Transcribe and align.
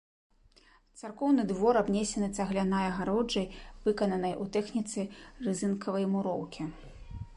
Царкоўны 1.01 1.43
двор 1.51 1.79
абнесены 1.81 2.29
цаглянай 2.39 2.85
агароджай, 2.93 3.47
выкананай 3.85 4.33
у 4.47 4.49
тэхніцы 4.57 5.01
разынкавай 5.49 6.05
муроўкі. 6.17 6.61